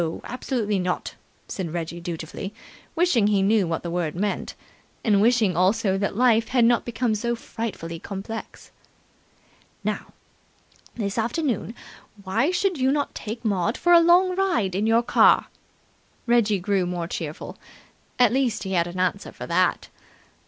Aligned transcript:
Absolutely 0.23 0.79
not!" 0.79 1.13
said 1.47 1.71
Reggie 1.75 1.99
dutifully, 2.01 2.55
wishing 2.95 3.27
he 3.27 3.43
knew 3.43 3.67
what 3.67 3.83
the 3.83 3.91
word 3.91 4.15
meant, 4.15 4.55
and 5.03 5.21
wishing 5.21 5.55
also 5.55 5.95
that 5.95 6.15
life 6.15 6.47
had 6.47 6.65
not 6.65 6.85
become 6.85 7.13
so 7.13 7.35
frightfully 7.35 7.99
complex. 7.99 8.71
"Now, 9.83 10.07
this 10.95 11.19
afternoon, 11.19 11.75
why 12.23 12.49
should 12.49 12.79
you 12.79 12.91
not 12.91 13.13
take 13.13 13.45
Maud 13.45 13.77
for 13.77 13.93
a 13.93 13.99
long 13.99 14.35
ride 14.35 14.73
in 14.73 14.87
your 14.87 15.03
car?" 15.03 15.49
Reggie 16.25 16.57
grew 16.57 16.87
more 16.87 17.05
cheerful. 17.07 17.57
At 18.17 18.33
least 18.33 18.63
he 18.63 18.71
had 18.71 18.87
an 18.87 18.99
answer 18.99 19.31
for 19.31 19.45
that. 19.45 19.89